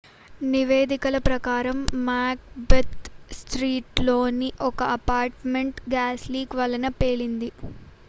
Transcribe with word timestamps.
నివేదికల 0.51 1.17
ప్రకారం 1.27 1.77
మాక్ 2.07 2.41
Beth 2.69 3.07
street 3.39 4.01
లోని 4.03 4.49
ఒక 4.69 4.89
అపార్ట్ 4.97 5.39
మెంట్ 5.53 5.81
గ్యాస్ 5.91 6.25
లీక్ 6.31 6.55
వలన 6.61 6.89
పేలింది 6.99 7.51